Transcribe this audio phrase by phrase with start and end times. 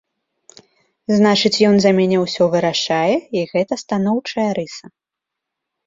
[1.19, 4.85] Значыць, ён за мяне ўсё вырашае, і гэта станоўчая рыса.